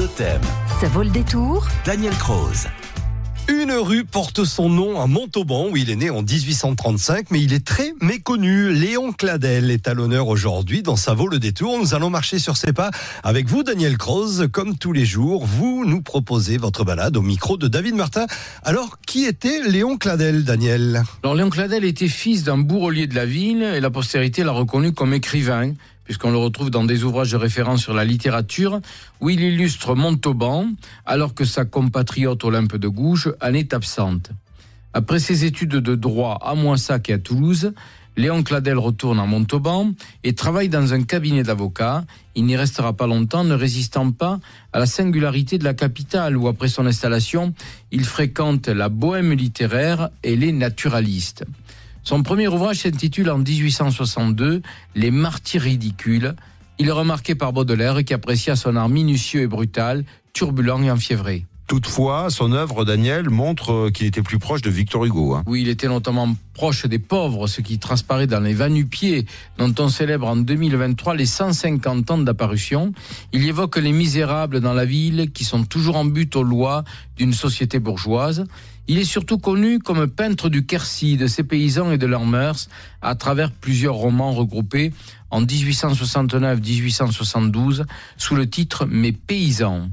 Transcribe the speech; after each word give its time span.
Totem. 0.00 0.40
Ça 0.80 0.88
vaut 0.88 1.02
le 1.02 1.10
détour 1.10 1.68
Daniel 1.84 2.14
Croze. 2.14 2.68
Une 3.50 3.72
rue 3.72 4.04
porte 4.04 4.44
son 4.44 4.70
nom 4.70 4.98
à 4.98 5.06
Montauban 5.06 5.68
où 5.68 5.76
il 5.76 5.90
est 5.90 5.96
né 5.96 6.08
en 6.08 6.22
1835, 6.22 7.30
mais 7.30 7.42
il 7.42 7.52
est 7.52 7.66
très 7.66 7.92
méconnu. 8.00 8.72
Léon 8.72 9.12
Cladel 9.12 9.70
est 9.70 9.86
à 9.88 9.92
l'honneur 9.92 10.28
aujourd'hui 10.28 10.80
dans 10.80 10.96
Ça 10.96 11.12
vaut 11.12 11.28
le 11.28 11.38
détour. 11.38 11.78
Nous 11.78 11.94
allons 11.94 12.08
marcher 12.08 12.38
sur 12.38 12.56
ses 12.56 12.72
pas 12.72 12.90
avec 13.22 13.46
vous, 13.46 13.62
Daniel 13.62 13.98
Croze. 13.98 14.48
Comme 14.50 14.78
tous 14.78 14.94
les 14.94 15.04
jours, 15.04 15.44
vous 15.44 15.84
nous 15.84 16.00
proposez 16.00 16.56
votre 16.56 16.82
balade 16.82 17.18
au 17.18 17.22
micro 17.22 17.58
de 17.58 17.68
David 17.68 17.94
Martin. 17.94 18.24
Alors, 18.62 18.96
qui 19.06 19.26
était 19.26 19.68
Léon 19.68 19.98
Cladel, 19.98 20.44
Daniel? 20.44 21.02
Alors 21.22 21.34
Léon 21.34 21.50
Cladel 21.50 21.84
était 21.84 22.08
fils 22.08 22.42
d'un 22.42 22.56
bourrelier 22.56 23.06
de 23.06 23.14
la 23.14 23.26
ville 23.26 23.62
et 23.62 23.80
la 23.80 23.90
postérité 23.90 24.44
l'a 24.44 24.52
reconnu 24.52 24.92
comme 24.94 25.12
écrivain 25.12 25.74
puisqu'on 26.10 26.32
le 26.32 26.38
retrouve 26.38 26.70
dans 26.70 26.82
des 26.82 27.04
ouvrages 27.04 27.30
de 27.30 27.36
référence 27.36 27.82
sur 27.82 27.94
la 27.94 28.04
littérature, 28.04 28.80
où 29.20 29.30
il 29.30 29.40
illustre 29.42 29.94
Montauban, 29.94 30.66
alors 31.06 31.34
que 31.34 31.44
sa 31.44 31.64
compatriote 31.64 32.42
Olympe 32.42 32.78
de 32.78 32.88
Gouges 32.88 33.32
en 33.40 33.54
est 33.54 33.72
absente. 33.72 34.32
Après 34.92 35.20
ses 35.20 35.44
études 35.44 35.76
de 35.76 35.94
droit 35.94 36.40
à 36.42 36.56
Moissac 36.56 37.10
et 37.10 37.12
à 37.12 37.18
Toulouse, 37.20 37.74
Léon 38.16 38.42
Cladel 38.42 38.76
retourne 38.76 39.20
à 39.20 39.24
Montauban 39.24 39.92
et 40.24 40.34
travaille 40.34 40.68
dans 40.68 40.92
un 40.92 41.04
cabinet 41.04 41.44
d'avocats. 41.44 42.04
Il 42.34 42.44
n'y 42.44 42.56
restera 42.56 42.92
pas 42.92 43.06
longtemps, 43.06 43.44
ne 43.44 43.54
résistant 43.54 44.10
pas 44.10 44.40
à 44.72 44.80
la 44.80 44.86
singularité 44.86 45.58
de 45.58 45.64
la 45.64 45.74
capitale 45.74 46.36
où, 46.36 46.48
après 46.48 46.66
son 46.66 46.86
installation, 46.86 47.54
il 47.92 48.04
fréquente 48.04 48.66
la 48.66 48.88
bohème 48.88 49.32
littéraire 49.32 50.08
et 50.24 50.34
les 50.34 50.50
naturalistes. 50.50 51.44
Son 52.02 52.22
premier 52.22 52.48
ouvrage 52.48 52.78
s'intitule 52.78 53.30
en 53.30 53.38
1862 53.38 54.62
Les 54.94 55.10
martyrs 55.10 55.62
ridicules. 55.62 56.34
Il 56.78 56.88
est 56.88 56.92
remarqué 56.92 57.34
par 57.34 57.52
Baudelaire 57.52 58.02
qui 58.04 58.14
apprécia 58.14 58.56
son 58.56 58.76
art 58.76 58.88
minutieux 58.88 59.42
et 59.42 59.46
brutal, 59.46 60.04
turbulent 60.32 60.82
et 60.82 60.90
enfiévré. 60.90 61.46
Toutefois, 61.70 62.30
son 62.30 62.50
œuvre, 62.50 62.84
Daniel, 62.84 63.30
montre 63.30 63.90
qu'il 63.90 64.08
était 64.08 64.22
plus 64.22 64.40
proche 64.40 64.60
de 64.60 64.70
Victor 64.70 65.04
Hugo. 65.04 65.36
Hein. 65.36 65.44
Oui, 65.46 65.62
il 65.62 65.68
était 65.68 65.86
notamment 65.86 66.34
proche 66.52 66.86
des 66.86 66.98
pauvres, 66.98 67.46
ce 67.46 67.60
qui 67.60 67.78
transparaît 67.78 68.26
dans 68.26 68.40
les 68.40 68.54
Vanupiers, 68.54 69.24
dont 69.56 69.72
on 69.78 69.88
célèbre 69.88 70.26
en 70.26 70.34
2023 70.34 71.14
les 71.14 71.26
150 71.26 72.10
ans 72.10 72.18
d'apparition. 72.18 72.92
Il 73.32 73.46
évoque 73.46 73.76
les 73.76 73.92
misérables 73.92 74.58
dans 74.58 74.72
la 74.72 74.84
ville 74.84 75.30
qui 75.32 75.44
sont 75.44 75.62
toujours 75.62 75.94
en 75.94 76.04
but 76.04 76.34
aux 76.34 76.42
lois 76.42 76.82
d'une 77.16 77.32
société 77.32 77.78
bourgeoise. 77.78 78.46
Il 78.88 78.98
est 78.98 79.04
surtout 79.04 79.38
connu 79.38 79.78
comme 79.78 80.08
peintre 80.08 80.48
du 80.48 80.66
Quercy, 80.66 81.16
de 81.16 81.28
ses 81.28 81.44
paysans 81.44 81.92
et 81.92 81.98
de 81.98 82.06
leurs 82.06 82.26
mœurs, 82.26 82.68
à 83.00 83.14
travers 83.14 83.52
plusieurs 83.52 83.94
romans 83.94 84.32
regroupés 84.32 84.92
en 85.30 85.44
1869-1872 85.44 87.84
sous 88.16 88.34
le 88.34 88.50
titre 88.50 88.86
Mes 88.86 89.12
paysans. 89.12 89.88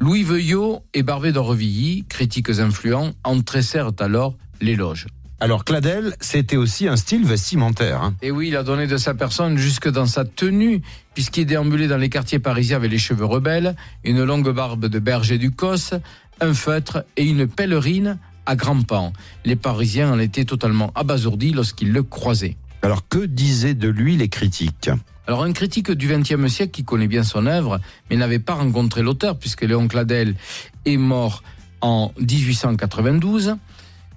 Louis 0.00 0.22
Veuillot 0.22 0.84
et 0.94 1.02
Barbé 1.02 1.32
d'Aurevilly, 1.32 2.04
critiques 2.08 2.50
influents, 2.60 3.14
en 3.24 3.40
tressèrent 3.40 3.90
alors 3.98 4.36
l'éloge. 4.60 5.08
Alors 5.40 5.64
Cladel, 5.64 6.14
c'était 6.20 6.56
aussi 6.56 6.86
un 6.86 6.96
style 6.96 7.24
vestimentaire. 7.24 8.02
Hein. 8.02 8.14
Et 8.22 8.30
oui, 8.30 8.48
il 8.48 8.56
a 8.56 8.62
donné 8.62 8.86
de 8.86 8.96
sa 8.96 9.14
personne 9.14 9.58
jusque 9.58 9.88
dans 9.88 10.06
sa 10.06 10.24
tenue, 10.24 10.82
puisqu'il 11.14 11.46
déambulait 11.46 11.88
dans 11.88 11.96
les 11.96 12.10
quartiers 12.10 12.38
parisiens 12.38 12.76
avec 12.76 12.92
les 12.92 12.98
cheveux 12.98 13.24
rebelles, 13.24 13.74
une 14.04 14.22
longue 14.22 14.50
barbe 14.50 14.86
de 14.86 14.98
berger 15.00 15.36
du 15.36 15.50
Cos, 15.50 15.94
un 16.40 16.54
feutre 16.54 17.04
et 17.16 17.24
une 17.24 17.48
pèlerine 17.48 18.18
à 18.46 18.54
grands 18.54 18.82
pans. 18.82 19.12
Les 19.44 19.56
Parisiens 19.56 20.12
en 20.12 20.18
étaient 20.20 20.44
totalement 20.44 20.92
abasourdis 20.94 21.52
lorsqu'ils 21.52 21.92
le 21.92 22.04
croisaient. 22.04 22.56
Alors 22.82 23.08
que 23.08 23.18
disaient 23.18 23.74
de 23.74 23.88
lui 23.88 24.16
les 24.16 24.28
critiques? 24.28 24.90
Alors 25.28 25.44
un 25.44 25.52
critique 25.52 25.90
du 25.90 26.08
XXe 26.08 26.50
siècle 26.50 26.72
qui 26.72 26.84
connaît 26.84 27.06
bien 27.06 27.22
son 27.22 27.44
œuvre, 27.44 27.80
mais 28.08 28.16
n'avait 28.16 28.38
pas 28.38 28.54
rencontré 28.54 29.02
l'auteur 29.02 29.38
puisque 29.38 29.60
Léon 29.60 29.86
Cladel 29.86 30.34
est 30.86 30.96
mort 30.96 31.42
en 31.82 32.12
1892. 32.18 33.56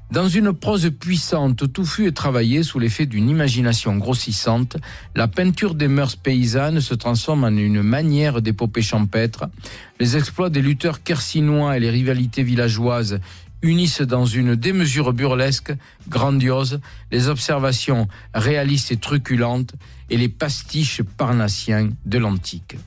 Dans 0.10 0.30
une 0.30 0.54
prose 0.54 0.90
puissante, 0.90 1.72
touffue 1.74 2.08
et 2.08 2.14
travaillée 2.14 2.64
sous 2.64 2.80
l'effet 2.80 3.06
d'une 3.06 3.30
imagination 3.30 3.98
grossissante, 3.98 4.78
la 5.14 5.28
peinture 5.28 5.76
des 5.76 5.90
mœurs 5.90 6.16
paysannes 6.16 6.80
se 6.80 6.94
transforme 6.94 7.44
en 7.44 7.50
une 7.50 7.82
manière 7.82 8.42
d'épopée 8.42 8.82
champêtre. 8.82 9.50
Les 10.00 10.16
exploits 10.16 10.50
des 10.50 10.62
lutteurs 10.62 11.04
kersinois 11.04 11.76
et 11.76 11.82
les 11.82 11.90
rivalités 11.90 12.44
villageoises 12.44 13.20
unissent 13.62 14.02
dans 14.02 14.26
une 14.26 14.56
démesure 14.56 15.14
burlesque, 15.14 15.74
grandiose, 16.10 16.80
les 17.12 17.28
observations 17.28 18.08
réalistes 18.34 18.92
et 18.92 18.98
truculentes 18.98 19.74
et 20.10 20.18
les 20.18 20.30
pastiches 20.30 21.04
parnassiens 21.04 21.90
de 22.06 22.18
l'antique. 22.18 22.78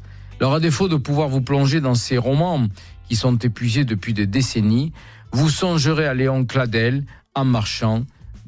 Alors 0.40 0.54
à 0.54 0.60
défaut 0.60 0.88
de 0.88 0.96
pouvoir 0.96 1.28
vous 1.28 1.40
plonger 1.40 1.80
dans 1.80 1.94
ces 1.94 2.18
romans 2.18 2.66
qui 3.08 3.16
sont 3.16 3.36
épuisés 3.38 3.84
depuis 3.84 4.14
des 4.14 4.26
décennies, 4.26 4.92
vous 5.32 5.50
songerez 5.50 6.06
à 6.06 6.14
Léon 6.14 6.44
Cladel 6.44 7.04
en 7.34 7.44
marchant 7.44 8.04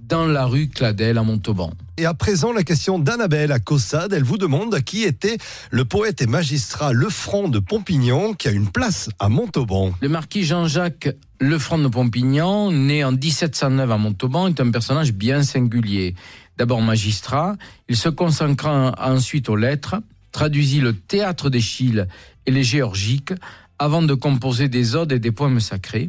dans 0.08 0.26
la 0.26 0.46
rue 0.46 0.68
Cladel 0.68 1.18
à 1.18 1.22
Montauban. 1.22 1.72
Et 1.96 2.06
à 2.06 2.14
présent, 2.14 2.52
la 2.52 2.62
question 2.62 2.98
d'Annabelle 2.98 3.50
à 3.50 3.58
Caussade. 3.58 4.12
Elle 4.12 4.22
vous 4.22 4.38
demande 4.38 4.80
qui 4.82 5.02
était 5.02 5.38
le 5.70 5.84
poète 5.84 6.22
et 6.22 6.26
magistrat 6.26 6.92
Lefranc 6.92 7.48
de 7.48 7.58
Pompignan 7.58 8.34
qui 8.34 8.48
a 8.48 8.52
une 8.52 8.68
place 8.68 9.08
à 9.18 9.28
Montauban. 9.28 9.92
Le 10.00 10.08
marquis 10.08 10.44
Jean-Jacques 10.44 11.08
Lefranc 11.40 11.78
de 11.78 11.88
Pompignan, 11.88 12.70
né 12.70 13.02
en 13.02 13.12
1709 13.12 13.90
à 13.90 13.96
Montauban, 13.96 14.46
est 14.48 14.60
un 14.60 14.70
personnage 14.70 15.12
bien 15.12 15.42
singulier. 15.42 16.14
D'abord 16.56 16.82
magistrat, 16.82 17.56
il 17.88 17.96
se 17.96 18.08
consacra 18.08 18.94
ensuite 18.98 19.48
aux 19.48 19.56
lettres, 19.56 19.96
traduisit 20.32 20.80
le 20.80 20.94
théâtre 20.94 21.50
d'Échille 21.50 22.06
et 22.46 22.50
les 22.50 22.62
géorgiques 22.62 23.32
avant 23.78 24.02
de 24.02 24.14
composer 24.14 24.68
des 24.68 24.94
odes 24.94 25.12
et 25.12 25.18
des 25.18 25.32
poèmes 25.32 25.60
sacrés. 25.60 26.08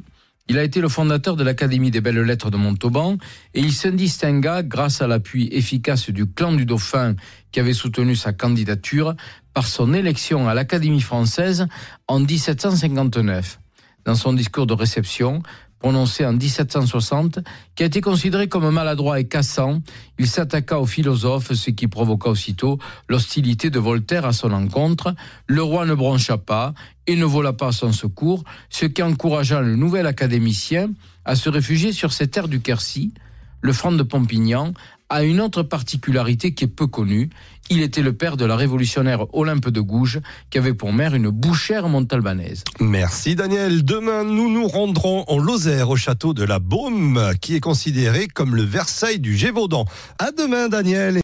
Il 0.50 0.58
a 0.58 0.64
été 0.64 0.80
le 0.80 0.88
fondateur 0.88 1.36
de 1.36 1.44
l'Académie 1.44 1.92
des 1.92 2.00
belles 2.00 2.22
lettres 2.22 2.50
de 2.50 2.56
Montauban 2.56 3.18
et 3.54 3.60
il 3.60 3.74
se 3.74 3.90
distingua 3.90 4.64
grâce 4.64 5.02
à 5.02 5.08
l'appui 5.08 5.50
efficace 5.52 6.10
du 6.10 6.26
clan 6.26 6.54
du 6.54 6.66
Dauphin 6.66 7.16
qui 7.52 7.60
avait 7.60 7.74
soutenu 7.74 8.16
sa 8.16 8.32
candidature 8.32 9.16
par 9.54 9.68
son 9.68 9.94
élection 9.94 10.48
à 10.48 10.54
l'Académie 10.54 11.02
française 11.02 11.68
en 12.08 12.20
1759. 12.20 13.60
Dans 14.06 14.16
son 14.16 14.32
discours 14.32 14.68
de 14.68 14.74
réception, 14.74 15.44
prononcé 15.80 16.26
en 16.26 16.34
1760, 16.34 17.40
qui 17.76 17.84
a 17.84 17.86
été 17.86 18.02
considéré 18.02 18.48
comme 18.48 18.70
maladroit 18.70 19.20
et 19.20 19.26
cassant, 19.26 19.82
il 20.18 20.28
s'attaqua 20.28 20.80
aux 20.80 20.86
philosophes, 20.86 21.54
ce 21.54 21.72
qui 21.72 21.88
provoqua 21.88 22.30
aussitôt 22.30 22.80
l'hostilité 23.08 23.70
de 23.70 23.80
Voltaire 23.80 24.26
à 24.26 24.34
son 24.34 24.52
encontre. 24.52 25.14
Le 25.46 25.62
roi 25.62 25.86
ne 25.86 25.94
broncha 25.94 26.38
pas 26.38 26.74
et 27.06 27.16
ne 27.16 27.26
vola 27.26 27.54
pas 27.54 27.72
son 27.72 27.92
secours, 27.92 28.44
ce 28.70 28.86
qui 28.86 29.04
encouragea 29.04 29.62
le 29.62 29.76
nouvel 29.76 30.08
académicien 30.08 30.90
à 31.26 31.36
se 31.36 31.50
réfugier 31.50 31.92
sur 31.92 32.14
ces 32.14 32.28
terres 32.28 32.48
du 32.48 32.62
Quercy, 32.62 33.14
le 33.62 33.74
franc 33.74 33.92
de 33.92 34.04
Pompignan, 34.04 34.74
a 35.10 35.24
une 35.24 35.40
autre 35.40 35.64
particularité 35.64 36.54
qui 36.54 36.66
est 36.66 36.68
peu 36.68 36.88
connue. 36.88 37.30
Il 37.70 37.82
était 37.82 38.02
le 38.02 38.14
père 38.14 38.38
de 38.38 38.46
la 38.46 38.56
révolutionnaire 38.56 39.26
Olympe 39.34 39.70
de 39.70 39.80
Gouges, 39.80 40.20
qui 40.50 40.58
avait 40.58 40.74
pour 40.74 40.94
mère 40.94 41.16
une 41.16 41.30
bouchère 41.30 41.88
montalbanaise. 41.88 42.64
Merci 42.80 43.36
Daniel. 43.36 43.84
Demain, 43.86 44.24
nous 44.24 44.52
nous 44.52 44.68
rendrons 44.68 45.24
en 45.28 45.40
Lozère, 45.40 45.90
au 45.90 45.96
château 45.96 46.34
de 46.34 46.44
la 46.44 46.60
Baume, 46.60 47.32
qui 47.42 47.56
est 47.56 47.62
considéré 47.62 48.28
comme 48.28 48.56
le 48.56 48.64
Versailles 48.64 49.20
du 49.20 49.36
Gévaudan. 49.36 49.86
À 50.20 50.32
demain, 50.32 50.68
Daniel. 50.68 51.22